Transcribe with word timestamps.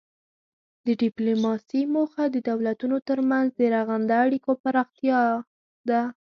د 0.85 0.87
ډیپلوماسي 1.01 1.81
موخه 1.95 2.23
د 2.31 2.37
دولتونو 2.49 2.97
ترمنځ 3.09 3.47
د 3.55 3.61
رغنده 3.75 4.15
اړیکو 4.25 4.51
پراختیا 4.63 5.21
ده 5.89 6.01